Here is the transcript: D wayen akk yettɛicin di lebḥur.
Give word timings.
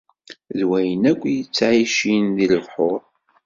D 0.57 0.59
wayen 0.67 1.03
akk 1.11 1.21
yettɛicin 1.35 2.25
di 2.37 2.45
lebḥur. 2.53 3.01